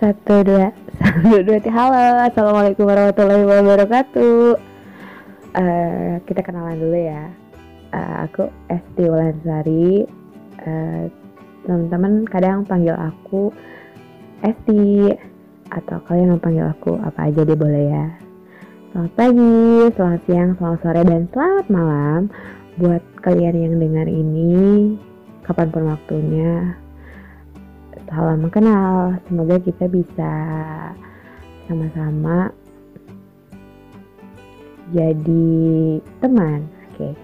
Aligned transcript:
Satu 0.00 0.40
dua. 0.40 0.72
Satu 1.04 1.44
dua 1.44 1.60
tiga. 1.60 1.76
Halo 1.76 2.24
Assalamualaikum 2.24 2.88
warahmatullahi 2.88 3.44
wabarakatuh. 3.44 4.56
Uh, 5.52 6.16
Kita 6.24 6.40
kenalan 6.40 6.80
dulu 6.80 6.96
ya. 6.96 7.28
Uh, 7.92 8.24
Aku 8.24 8.48
Esti 8.72 9.04
Wulansari 9.04 10.08
uh, 10.64 11.04
Teman-teman 11.68 12.24
kadang 12.32 12.64
panggil 12.64 12.96
aku 12.96 13.52
Esti 14.40 15.12
Atau 15.68 16.00
kalian 16.08 16.32
mau 16.32 16.40
panggil 16.40 16.64
aku 16.64 16.96
apa 16.96 17.28
aja 17.28 17.44
deh 17.44 17.52
boleh 17.60 17.92
ya. 17.92 18.06
Selamat 18.96 19.12
pagi, 19.20 19.60
selamat 20.00 20.20
siang, 20.24 20.50
selamat 20.56 20.78
sore, 20.80 21.00
dan 21.04 21.22
selamat 21.28 21.66
malam. 21.68 22.20
Buat 22.80 23.04
kalian 23.20 23.68
yang 23.68 23.74
dengar 23.76 24.08
ini 24.08 24.96
Kapan 25.44 25.68
pun 25.68 25.92
waktunya 25.92 26.72
salam 28.10 28.46
mengenal. 28.46 29.18
Semoga 29.26 29.56
kita 29.62 29.86
bisa 29.90 30.32
sama-sama 31.66 32.50
jadi 34.90 35.54
teman. 36.18 36.66
Oke. 36.90 37.14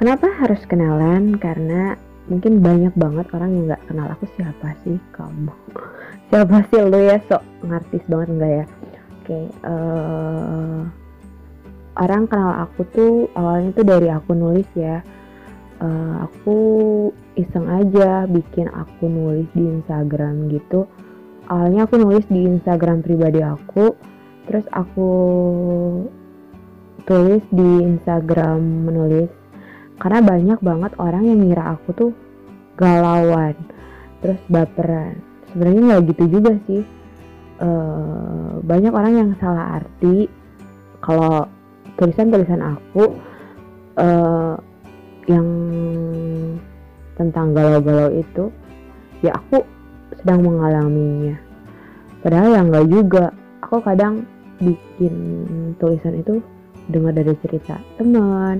Kenapa 0.00 0.32
harus 0.40 0.60
kenalan? 0.64 1.36
Karena 1.36 1.96
mungkin 2.28 2.64
banyak 2.64 2.94
banget 2.96 3.26
orang 3.36 3.50
yang 3.52 3.64
nggak 3.68 3.84
kenal 3.88 4.08
aku 4.08 4.24
siapa 4.36 4.72
sih 4.84 4.96
kamu. 5.12 5.52
siapa 6.32 6.56
sih 6.72 6.80
lo 6.80 6.98
ya 7.00 7.20
sok 7.28 7.42
ngartis 7.64 8.04
banget 8.08 8.28
enggak 8.32 8.52
ya? 8.52 8.64
Oke. 9.20 9.40
Uh, 9.64 10.88
orang 12.00 12.24
kenal 12.24 12.64
aku 12.64 12.80
tuh 12.96 13.14
awalnya 13.36 13.76
tuh 13.76 13.84
dari 13.84 14.08
aku 14.08 14.32
nulis 14.32 14.66
ya 14.72 15.04
uh, 15.82 16.24
aku 16.28 16.58
iseng 17.38 17.66
aja 17.70 18.26
bikin 18.26 18.66
akun 18.70 19.12
nulis 19.14 19.48
di 19.54 19.62
Instagram 19.62 20.50
gitu. 20.50 20.90
Awalnya 21.50 21.86
aku 21.86 21.98
nulis 21.98 22.26
di 22.30 22.46
Instagram 22.46 23.02
pribadi 23.02 23.42
aku 23.42 23.94
terus 24.46 24.66
aku 24.74 25.10
tulis 27.04 27.42
di 27.50 27.70
Instagram 27.86 28.86
menulis. 28.86 29.30
Karena 30.00 30.24
banyak 30.24 30.58
banget 30.64 30.92
orang 30.96 31.22
yang 31.28 31.38
ngira 31.44 31.76
aku 31.76 31.88
tuh 31.92 32.10
galauan 32.80 33.54
terus 34.24 34.40
baperan. 34.48 35.20
Sebenarnya 35.52 35.80
nggak 35.86 36.02
gitu 36.14 36.24
juga 36.40 36.52
sih. 36.66 36.82
Uh, 37.60 38.56
banyak 38.64 38.92
orang 38.94 39.12
yang 39.18 39.30
salah 39.36 39.82
arti. 39.82 40.30
Kalau 41.04 41.44
tulisan-tulisan 42.00 42.64
aku 42.64 43.04
uh, 44.00 44.56
yang 45.28 45.46
tentang 47.20 47.52
galau-galau 47.52 48.08
itu 48.16 48.48
ya 49.20 49.36
aku 49.36 49.60
sedang 50.16 50.40
mengalaminya. 50.40 51.36
Padahal 52.24 52.56
yang 52.56 52.66
enggak 52.72 52.88
juga. 52.88 53.24
Aku 53.60 53.84
kadang 53.84 54.24
bikin 54.56 55.14
tulisan 55.76 56.16
itu 56.16 56.40
dengar 56.90 57.14
dari 57.14 57.36
cerita 57.38 57.78
teman 57.94 58.58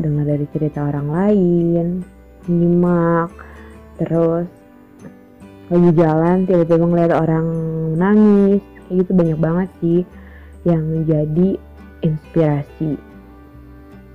dengar 0.00 0.24
dari 0.24 0.46
cerita 0.54 0.88
orang 0.88 1.08
lain 1.10 1.86
nyimak 2.48 3.28
terus 4.00 4.48
lagi 5.68 5.90
jalan 5.96 6.44
tiba-tiba 6.44 6.84
ngeliat 6.84 7.12
orang 7.16 7.46
nangis. 7.96 8.62
Kayak 8.86 9.08
gitu 9.08 9.10
banyak 9.16 9.38
banget 9.40 9.68
sih 9.80 10.00
yang 10.68 10.84
jadi 11.08 11.48
inspirasi 12.04 13.11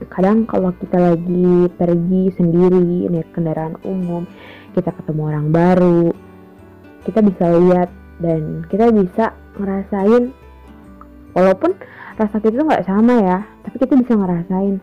kadang 0.05 0.45
kalau 0.45 0.69
kita 0.77 0.97
lagi 1.01 1.71
pergi 1.73 2.23
sendiri 2.37 3.09
naik 3.09 3.33
kendaraan 3.33 3.73
umum 3.81 4.29
kita 4.77 4.93
ketemu 4.93 5.21
orang 5.33 5.47
baru 5.49 6.13
kita 7.07 7.25
bisa 7.25 7.45
lihat 7.57 7.89
dan 8.21 8.61
kita 8.69 8.93
bisa 8.93 9.33
ngerasain 9.57 10.29
walaupun 11.33 11.73
rasa 12.17 12.37
kita 12.37 12.61
tuh 12.61 12.67
nggak 12.67 12.85
sama 12.85 13.13
ya 13.21 13.39
tapi 13.65 13.75
kita 13.81 13.93
bisa 13.97 14.13
ngerasain 14.13 14.77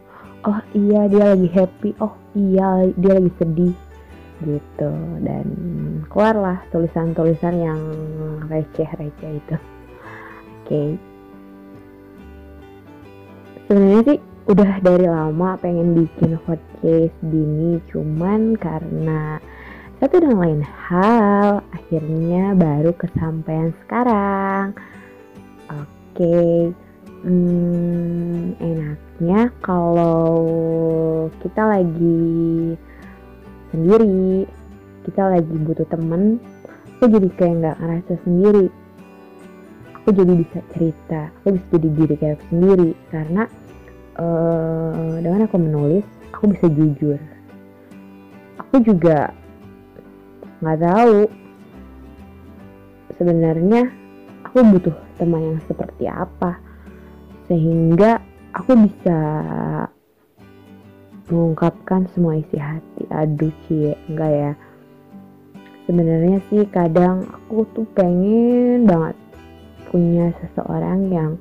oh 0.47 0.59
iya 0.75 1.07
dia 1.07 1.25
lagi 1.35 1.49
happy 1.51 1.91
oh 2.03 2.15
iya 2.35 2.91
dia 2.99 3.13
lagi 3.19 3.31
sedih 3.39 3.75
gitu 4.43 4.93
dan 5.23 5.47
keluarlah 6.11 6.59
tulisan-tulisan 6.75 7.55
yang 7.55 7.81
receh-receh 8.51 9.31
itu 9.39 9.57
oke 9.57 10.67
okay. 10.67 10.89
sebenarnya 13.71 14.03
sih 14.11 14.34
udah 14.45 14.77
dari 14.85 15.09
lama 15.09 15.57
pengen 15.57 15.97
bikin 15.97 16.37
podcast 16.45 17.17
gini 17.25 17.81
cuman 17.89 18.53
karena 18.61 19.41
satu 20.05 20.21
dan 20.21 20.37
lain 20.37 20.61
hal 20.61 21.65
akhirnya 21.73 22.53
baru 22.53 22.93
kesampaian 22.93 23.73
sekarang 23.81 24.77
oke 25.73 25.89
okay. 26.13 26.69
hmm, 27.25 28.53
enaknya 28.61 29.49
kalau 29.65 30.37
kita 31.41 31.65
lagi 31.65 32.77
sendiri 33.73 34.45
kita 35.09 35.41
lagi 35.41 35.55
butuh 35.57 35.89
temen 35.89 36.37
aku 37.01 37.09
jadi 37.09 37.29
kayak 37.41 37.55
nggak 37.65 37.79
ngerasa 37.81 38.13
sendiri 38.29 38.69
aku 39.97 40.09
jadi 40.13 40.33
bisa 40.37 40.61
cerita 40.77 41.33
aku 41.41 41.57
bisa 41.57 41.67
jadi 41.81 41.89
diri 41.97 42.15
kayak 42.21 42.41
sendiri 42.53 42.93
karena 43.09 43.49
uh, 44.19 45.19
dengan 45.21 45.47
aku 45.47 45.57
menulis 45.59 46.07
aku 46.35 46.51
bisa 46.51 46.67
jujur. 46.71 47.19
Aku 48.61 48.83
juga 48.83 49.31
nggak 50.63 50.79
tahu. 50.83 51.19
Sebenarnya 53.15 53.95
aku 54.43 54.59
butuh 54.75 54.97
teman 55.19 55.55
yang 55.55 55.61
seperti 55.71 56.11
apa 56.11 56.59
sehingga 57.47 58.19
aku 58.51 58.75
bisa 58.87 59.19
mengungkapkan 61.31 62.11
semua 62.13 62.39
isi 62.39 62.59
hati. 62.59 63.07
Aduh 63.11 63.55
cie 63.67 63.95
enggak 64.11 64.33
ya. 64.33 64.53
Sebenarnya 65.85 66.41
sih 66.49 66.65
kadang 66.73 67.29
aku 67.29 67.69
tuh 67.77 67.87
pengen 67.93 68.89
banget 68.89 69.17
punya 69.93 70.33
seseorang 70.43 71.13
yang 71.13 71.33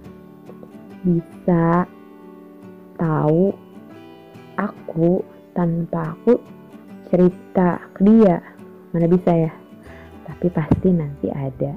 bisa 1.04 1.88
tahu 3.04 3.52
aku 4.56 5.20
tanpa 5.52 6.16
aku 6.16 6.40
cerita 7.12 7.84
ke 7.92 8.02
dia. 8.08 8.40
Mana 8.96 9.12
bisa 9.12 9.32
ya? 9.36 9.52
Tapi 10.24 10.48
pasti 10.48 10.90
nanti 10.96 11.28
ada. 11.28 11.76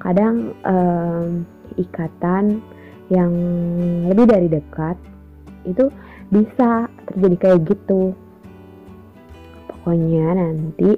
Kadang 0.00 0.56
um, 0.64 1.44
ikatan 1.76 2.64
yang 3.12 3.32
lebih 4.08 4.26
dari 4.26 4.48
dekat 4.48 4.96
itu 5.68 5.92
bisa 6.32 6.88
terjadi 7.12 7.36
kayak 7.36 7.60
gitu. 7.68 8.16
Pokoknya 9.68 10.40
nanti 10.40 10.96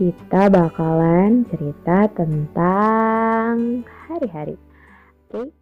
kita 0.00 0.50
bakalan 0.50 1.46
cerita 1.46 2.08
tentang 2.16 3.84
hari-hari. 4.08 4.56
Oke? 5.30 5.46
okay? 5.46 5.59